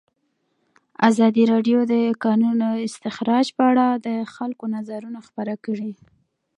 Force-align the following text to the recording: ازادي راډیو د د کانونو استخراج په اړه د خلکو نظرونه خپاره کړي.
ازادي 1.09 1.43
راډیو 1.53 1.79
د 1.85 1.87
د 1.93 1.95
کانونو 2.23 2.67
استخراج 2.87 3.45
په 3.57 3.63
اړه 3.71 3.85
د 4.05 4.07
خلکو 4.35 4.65
نظرونه 4.75 5.19
خپاره 5.27 5.53
کړي. 5.65 5.91